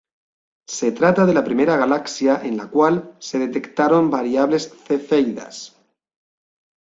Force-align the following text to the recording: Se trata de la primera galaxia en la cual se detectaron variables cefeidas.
Se 0.67 0.91
trata 0.99 1.27
de 1.27 1.33
la 1.35 1.43
primera 1.43 1.77
galaxia 1.77 2.41
en 2.43 2.57
la 2.57 2.71
cual 2.71 3.15
se 3.19 3.37
detectaron 3.37 4.09
variables 4.09 4.73
cefeidas. 4.85 5.75